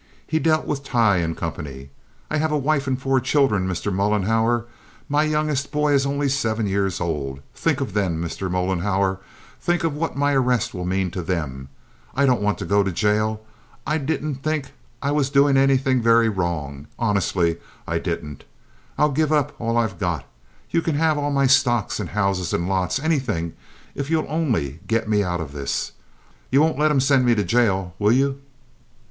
[0.25, 1.91] He dealt with Tighe and Company.
[2.31, 3.93] I have a wife and four children, Mr.
[3.93, 4.65] Mollenhauer.
[5.07, 7.39] My youngest boy is only seven years old.
[7.53, 8.49] Think of them, Mr.
[8.49, 9.19] Mollenhauer!
[9.59, 11.69] Think of what my arrest will mean to them!
[12.15, 13.41] I don't want to go to jail.
[13.85, 14.71] I didn't think
[15.03, 17.57] I was doing anything very wrong—honestly
[17.87, 18.43] I didn't.
[18.97, 20.25] I'll give up all I've got.
[20.71, 25.41] You can have all my stocks and houses and lots—anything—if you'll only get me out
[25.41, 25.91] of this.
[26.49, 28.41] You won't let 'em send me to jail, will you?"